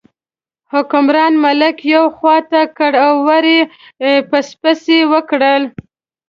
[0.73, 3.59] حکمران ملک یوې خوا ته کړ او ور یې
[4.29, 5.63] پسپسي وکړل.